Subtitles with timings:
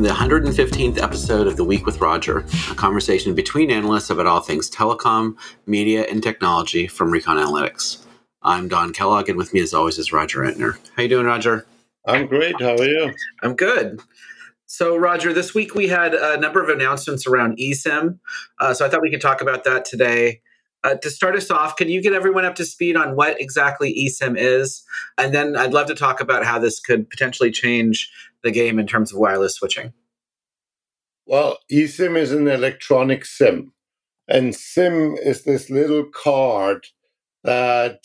[0.00, 2.38] welcome the 115th episode of The Week with Roger,
[2.70, 8.02] a conversation between analysts about all things telecom, media, and technology from Recon Analytics.
[8.42, 10.78] I'm Don Kellogg, and with me, as always, is Roger Entner.
[10.96, 11.66] How you doing, Roger?
[12.06, 12.58] I'm great.
[12.60, 13.12] How are you?
[13.42, 14.00] I'm good.
[14.64, 18.20] So, Roger, this week we had a number of announcements around eSIM.
[18.58, 20.40] Uh, so I thought we could talk about that today.
[20.82, 23.92] Uh, to start us off, can you get everyone up to speed on what exactly
[23.94, 24.82] eSIM is?
[25.18, 28.10] And then I'd love to talk about how this could potentially change
[28.42, 29.92] the game in terms of wireless switching.
[31.26, 33.72] Well, eSIM is an electronic SIM.
[34.26, 36.86] And SIM is this little card
[37.44, 38.04] that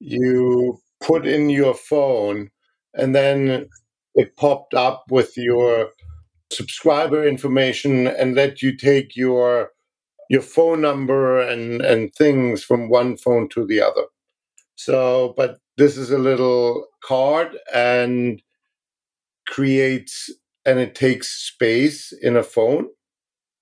[0.00, 2.50] you put in your phone,
[2.94, 3.68] and then
[4.14, 5.90] it popped up with your
[6.50, 9.70] subscriber information and let you take your
[10.30, 14.04] your phone number and and things from one phone to the other.
[14.76, 18.42] So, but this is a little card and
[19.48, 20.30] creates
[20.66, 22.88] and it takes space in a phone.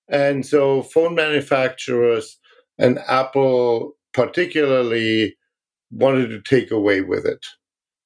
[0.08, 2.38] And so phone manufacturers
[2.78, 5.36] and Apple particularly
[5.90, 7.44] wanted to take away with it.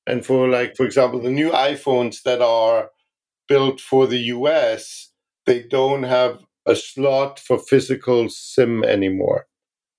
[0.07, 2.91] And for like for example the new iPhones that are
[3.49, 5.13] built for the US,
[5.47, 9.47] they don't have a slot for physical SIM anymore.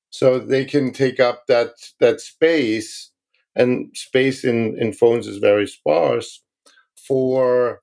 [0.09, 3.11] So they can take up that that space,
[3.55, 6.42] and space in, in phones is very sparse
[7.08, 7.81] for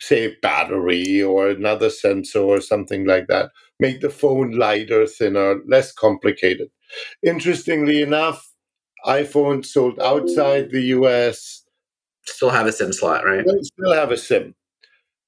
[0.00, 3.50] say battery or another sensor or something like that.
[3.78, 6.68] Make the phone lighter, thinner, less complicated.
[7.22, 8.48] Interestingly enough,
[9.06, 11.62] iPhones sold outside the US
[12.26, 13.44] still have a SIM slot, right?
[13.62, 14.54] Still have a SIM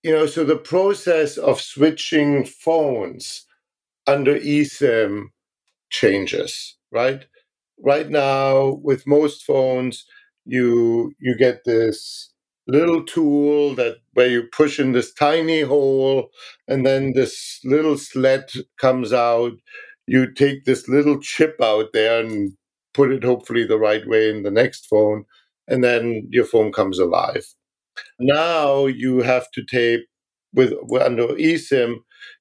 [0.04, 3.46] you know, so the process of switching phones
[4.06, 5.26] under eSIM
[5.90, 7.26] changes, right?
[7.84, 10.06] Right now, with most phones,
[10.46, 12.32] you you get this
[12.68, 16.30] little tool that where you push in this tiny hole,
[16.68, 19.52] and then this little sled comes out.
[20.06, 22.52] You take this little chip out there and
[22.94, 25.24] put it hopefully the right way in the next phone,
[25.68, 27.46] and then your phone comes alive.
[28.18, 30.06] Now you have to tape
[30.54, 31.96] with under eSIM,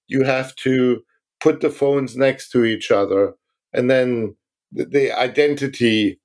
[0.08, 1.02] you have to
[1.42, 3.34] put the phones next to each other,
[3.74, 4.36] and then
[4.72, 6.20] the, the identity,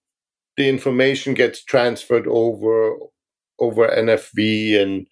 [0.56, 2.96] the information gets transferred over
[3.60, 5.06] over NFC and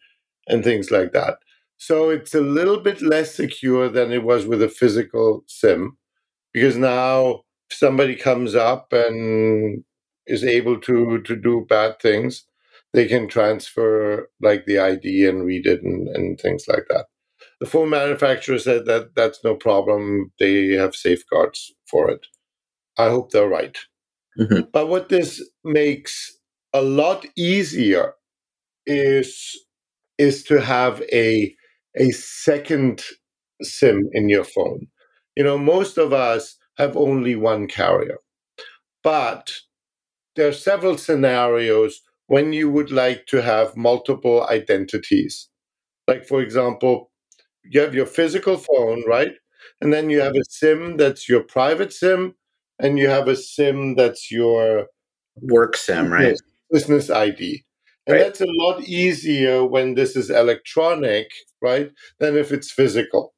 [0.49, 1.39] and things like that.
[1.79, 5.97] So it's a little bit less secure than it was with a physical SIM,
[6.53, 9.85] because now somebody comes up and
[10.27, 12.45] is able to to do bad things,
[12.97, 17.05] they can transfer like the ID and read it and, and things like that.
[17.61, 20.33] The phone manufacturer said that that's no problem.
[20.41, 22.27] They have safeguards for it.
[22.97, 23.77] I hope they're right.
[24.41, 24.71] Mm-hmm.
[24.73, 26.39] But what this makes
[26.73, 28.15] a lot easier
[28.87, 29.61] is
[30.17, 31.55] is to have a
[31.99, 33.05] a second
[33.61, 34.87] SIM in your phone.
[35.37, 38.19] You know, most of us have only one carrier,
[39.05, 39.53] but
[40.35, 45.49] there are several scenarios when you would like to have multiple identities.
[46.09, 47.11] Like, for example,
[47.65, 49.33] you have your physical phone, right?
[49.81, 52.35] And then you have a SIM that's your private SIM,
[52.79, 54.87] and you have a SIM that's your
[55.37, 56.37] work SIM, right?
[56.71, 57.65] Business ID.
[58.07, 58.23] And right.
[58.23, 61.29] that's a lot easier when this is electronic,
[61.61, 63.35] right, than if it's physical.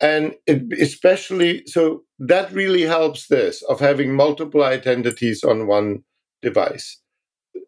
[0.00, 6.04] And it, especially, so that really helps this of having multiple identities on one
[6.40, 7.00] device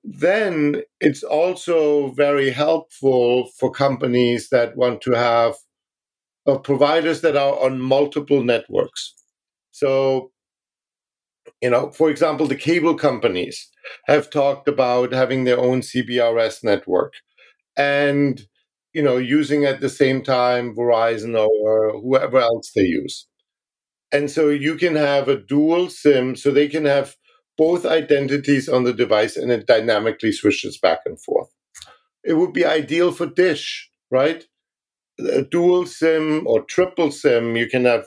[0.05, 5.55] then it's also very helpful for companies that want to have
[6.47, 9.15] uh, providers that are on multiple networks.
[9.73, 10.31] So,
[11.63, 13.69] you know, for example, the cable companies
[14.07, 17.15] have talked about having their own CBRS network
[17.77, 18.47] and,
[18.93, 23.27] you know, using at the same time Verizon or whoever else they use.
[24.13, 27.15] And so you can have a dual SIM, so they can have
[27.61, 31.51] both identities on the device and it dynamically switches back and forth.
[32.25, 34.43] It would be ideal for Dish, right?
[35.31, 38.07] A dual SIM or triple SIM, you can have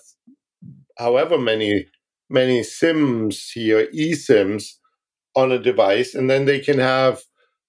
[0.97, 1.85] however many
[2.31, 4.63] many SIMs here, eSIMs
[5.35, 7.21] on a device, and then they can have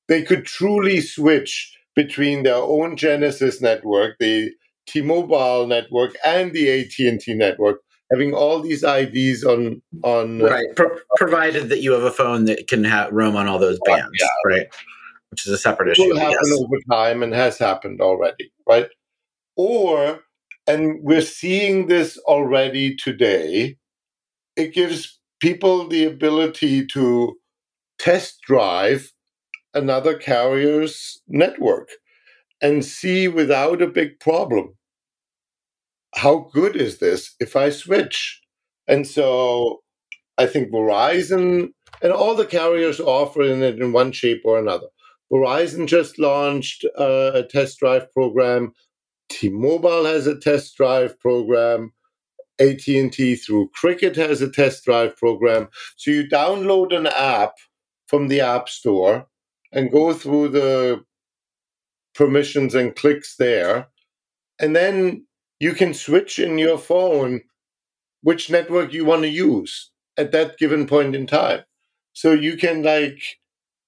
[0.09, 4.53] they could truly switch between their own Genesis network, the
[4.87, 10.99] T-Mobile network, and the AT&T network having all these IDs on on uh, right, Pro-
[11.17, 14.27] provided that you have a phone that can ha- roam on all those bands, yeah.
[14.47, 14.67] right?
[15.31, 16.09] Which is a separate issue.
[16.09, 16.61] Will happen yes.
[16.61, 18.89] over time and has happened already, right?
[19.57, 20.21] Or,
[20.67, 23.77] and we're seeing this already today.
[24.57, 27.37] It gives people the ability to
[27.99, 29.13] test drive
[29.73, 31.91] another carrier's network.
[32.63, 34.75] and see without a big problem
[36.15, 38.41] how good is this if I switch?
[38.87, 39.81] And so
[40.39, 41.69] I think Verizon
[42.03, 44.87] and all the carriers offering it in one shape or another.
[45.33, 48.73] Verizon just launched a test drive program.
[49.31, 51.93] T-Mobile has a test drive program.
[52.61, 55.69] AT&T through Cricket has a test drive program.
[55.97, 57.55] So you download an app
[58.07, 59.27] from the App Store
[59.73, 61.03] and go through the
[62.15, 63.89] permissions and clicks there.
[64.61, 65.27] And then
[65.61, 67.43] you can switch in your phone
[68.23, 71.63] which network you want to use at that given point in time.
[72.13, 73.23] So you can like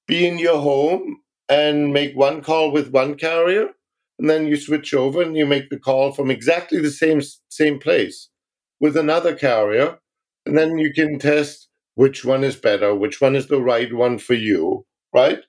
[0.07, 3.71] be in your home and make one call with one carrier
[4.19, 7.21] and then you switch over and you make the call from exactly the same
[7.51, 8.29] same place
[8.81, 9.99] with another carrier
[10.47, 14.19] and then you can test which one is better which one is the right one
[14.19, 14.85] for you
[15.15, 15.41] right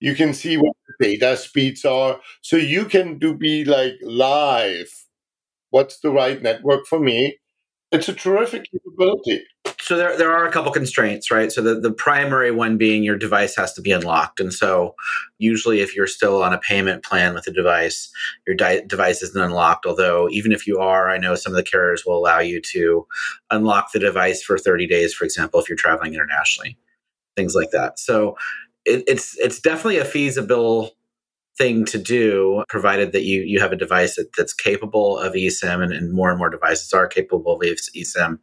[0.00, 4.90] you can see what the data speeds are so you can do be like live
[5.72, 7.36] what's the right network for me
[7.90, 9.44] it's a terrific capability
[9.82, 11.50] so there, there are a couple constraints, right?
[11.50, 14.38] So the, the primary one being your device has to be unlocked.
[14.38, 14.94] And so
[15.38, 18.08] usually if you're still on a payment plan with a device,
[18.46, 19.84] your di- device isn't unlocked.
[19.84, 23.06] Although even if you are, I know some of the carriers will allow you to
[23.50, 26.78] unlock the device for 30 days, for example, if you're traveling internationally,
[27.34, 27.98] things like that.
[27.98, 28.36] So
[28.84, 30.92] it, it's, it's definitely a feasible
[31.62, 35.82] thing to do, provided that you you have a device that, that's capable of eSIM,
[35.82, 38.38] and, and more and more devices are capable of eSIM,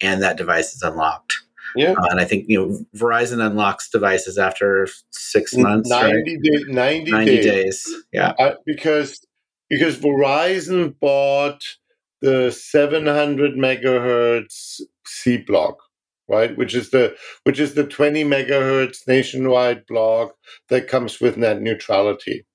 [0.00, 1.40] and that device is unlocked.
[1.76, 6.42] Yeah, uh, and I think you know Verizon unlocks devices after six months, ninety right?
[6.42, 7.44] days, 90, 90 days.
[7.44, 7.94] days.
[8.12, 9.24] Yeah, uh, because
[9.70, 11.62] because Verizon bought
[12.22, 15.76] the seven hundred megahertz C block
[16.26, 20.32] right which is the which is the 20 megahertz nationwide block
[20.70, 22.46] that comes with net neutrality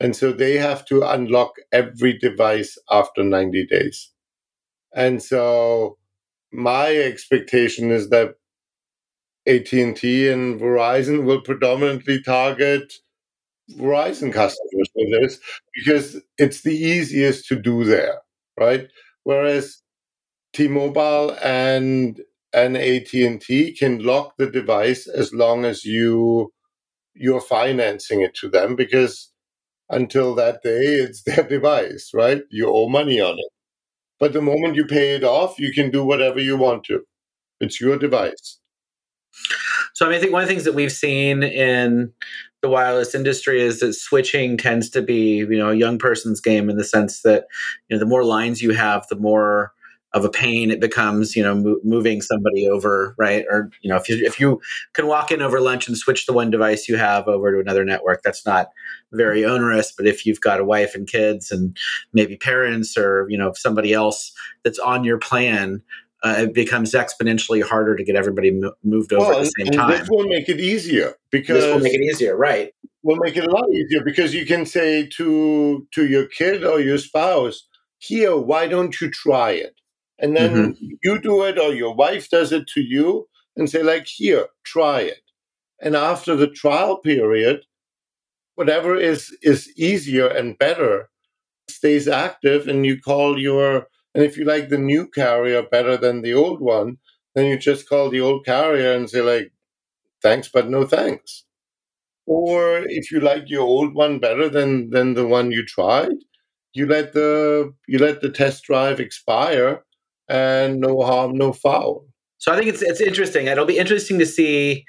[0.00, 4.10] and so they have to unlock every device after 90 days.
[4.94, 5.98] And so
[6.52, 8.34] my expectation is that
[9.46, 12.94] AT&T and Verizon will predominantly target
[13.72, 15.38] Verizon customers for this
[15.74, 18.18] because it's the easiest to do there,
[18.58, 18.88] right?
[19.24, 19.82] Whereas
[20.52, 22.20] T-Mobile and
[22.52, 26.52] and AT&T can lock the device as long as you
[27.14, 29.32] you're financing it to them because
[29.90, 32.42] until that day, it's their device, right?
[32.50, 33.50] You owe money on it.
[34.20, 37.04] But the moment you pay it off, you can do whatever you want to.
[37.60, 38.58] It's your device.
[39.94, 42.12] So I mean, I think one of the things that we've seen in
[42.62, 46.70] the wireless industry is that switching tends to be, you know, a young person's game
[46.70, 47.44] in the sense that,
[47.88, 49.72] you know, the more lines you have, the more
[50.14, 53.96] of a pain it becomes you know mo- moving somebody over right or you know
[53.96, 54.60] if you if you
[54.94, 57.84] can walk in over lunch and switch the one device you have over to another
[57.84, 58.68] network that's not
[59.12, 61.76] very onerous but if you've got a wife and kids and
[62.12, 64.32] maybe parents or you know somebody else
[64.62, 65.82] that's on your plan
[66.22, 69.72] uh, it becomes exponentially harder to get everybody mo- moved over well, at the same
[69.72, 69.90] time.
[69.90, 72.72] This will make it easier because this will make it easier, right?
[73.02, 76.80] Will make it a lot easier because you can say to to your kid or
[76.80, 77.68] your spouse,
[77.98, 79.74] "Here, why don't you try it?"
[80.18, 80.86] And then mm-hmm.
[81.02, 85.00] you do it or your wife does it to you and say like here try
[85.00, 85.22] it
[85.80, 87.62] and after the trial period
[88.54, 91.08] whatever is is easier and better
[91.68, 96.22] stays active and you call your and if you like the new carrier better than
[96.22, 96.98] the old one
[97.34, 99.52] then you just call the old carrier and say like
[100.22, 101.44] thanks but no thanks
[102.26, 106.16] or if you like your old one better than than the one you tried
[106.72, 109.82] you let the you let the test drive expire
[110.28, 112.06] and no harm, no foul.
[112.38, 113.46] So I think it's it's interesting.
[113.46, 114.84] It'll be interesting to see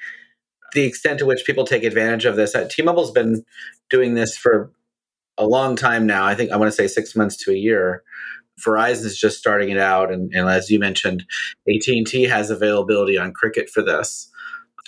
[0.74, 2.54] the extent to which people take advantage of this.
[2.54, 3.44] Uh, T-Mobile's been
[3.89, 4.72] doing this for
[5.38, 6.25] a long time now.
[6.25, 8.04] I think I want to say six months to a year.
[8.65, 11.25] Verizon is just starting it out, and, and as you mentioned,
[11.68, 14.30] AT and T has availability on Cricket for this.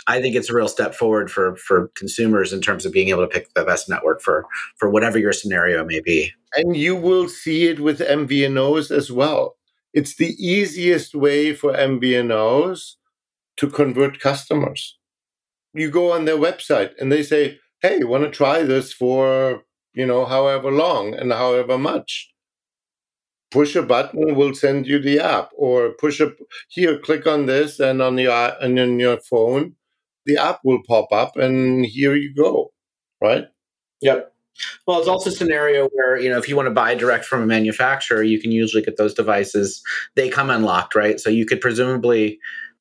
[0.10, 3.24] I think it's a real step forward for for consumers in terms of being able
[3.24, 4.46] to pick the best network for
[4.78, 6.32] for whatever your scenario may be.
[6.56, 9.57] And you will see it with MVNOs as well
[9.98, 12.82] it's the easiest way for MVNOs
[13.58, 14.98] to convert customers.
[15.74, 17.44] You go on their website and they say,
[17.84, 19.64] "Hey, want to try this for
[20.00, 22.12] you know however long and however much?"
[23.52, 26.32] Push a button, we'll send you the app, or push a
[26.70, 29.76] here, click on this, and on your and on your phone,
[30.26, 32.72] the app will pop up, and here you go,
[33.22, 33.46] right?
[34.02, 34.34] Yep.
[34.86, 37.42] Well, it's also a scenario where, you know, if you want to buy direct from
[37.42, 39.82] a manufacturer, you can usually get those devices.
[40.16, 41.20] They come unlocked, right?
[41.20, 42.40] So you could presumably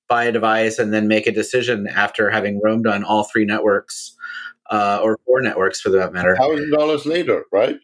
[0.09, 4.17] buy a device and then make a decision after having roamed on all three networks
[4.71, 6.37] uh, or four networks for that matter.
[6.37, 7.79] Thousand dollars later, right?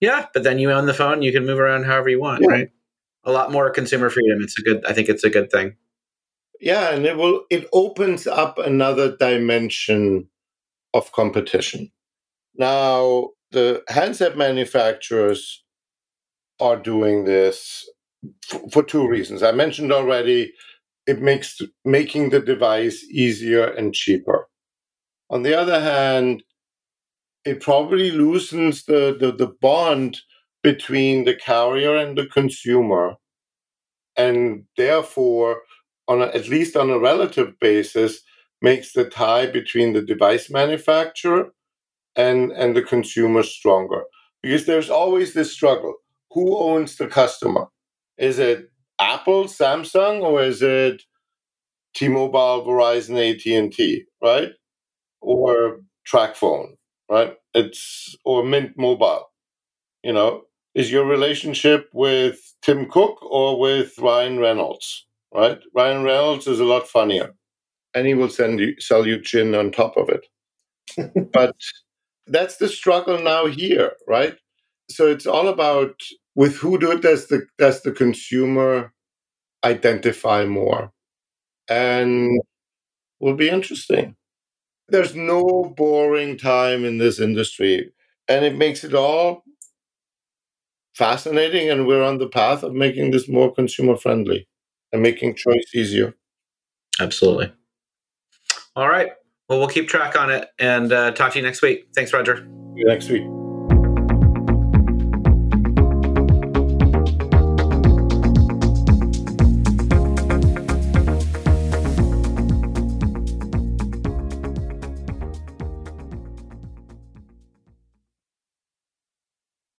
[0.00, 2.50] Yeah, but then you own the phone, you can move around however you want, yeah.
[2.50, 2.70] right?
[3.24, 4.38] A lot more consumer freedom.
[4.42, 5.76] It's a good I think it's a good thing.
[6.60, 10.28] Yeah, and it will it opens up another dimension
[10.92, 11.90] of competition.
[12.56, 15.64] Now, the handset manufacturers
[16.60, 17.88] are doing this
[18.52, 19.42] f- for two reasons.
[19.42, 20.52] I mentioned already
[21.06, 24.48] it makes making the device easier and cheaper.
[25.30, 26.42] On the other hand,
[27.44, 30.20] it probably loosens the, the, the bond
[30.62, 33.16] between the carrier and the consumer.
[34.16, 35.62] And therefore,
[36.08, 38.20] on a, at least on a relative basis,
[38.62, 41.50] makes the tie between the device manufacturer
[42.16, 44.02] and, and the consumer stronger.
[44.42, 45.94] Because there's always this struggle.
[46.32, 47.66] Who owns the customer?
[48.18, 51.02] Is it Apple, Samsung, or is it
[51.94, 54.50] T-Mobile, Verizon, AT&T, right?
[55.20, 55.80] Or
[56.10, 56.74] TracFone,
[57.10, 57.34] right?
[57.54, 59.26] It's or Mint Mobile.
[60.02, 60.42] You know,
[60.74, 65.58] is your relationship with Tim Cook or with Ryan Reynolds, right?
[65.74, 67.34] Ryan Reynolds is a lot funnier,
[67.94, 70.26] and he will send you sell you gin on top of it.
[71.32, 71.56] but
[72.26, 74.36] that's the struggle now here, right?
[74.90, 76.00] So it's all about
[76.34, 78.92] with who do, does the does the consumer
[79.64, 80.92] identify more,
[81.68, 82.30] and
[83.20, 84.16] will be interesting.
[84.88, 87.92] There's no boring time in this industry,
[88.28, 89.44] and it makes it all
[90.94, 91.70] fascinating.
[91.70, 94.46] And we're on the path of making this more consumer friendly
[94.92, 96.14] and making choice easier.
[97.00, 97.52] Absolutely.
[98.76, 99.12] All right.
[99.48, 101.86] Well, we'll keep track on it and uh, talk to you next week.
[101.94, 102.36] Thanks, Roger.
[102.36, 103.43] See you next week.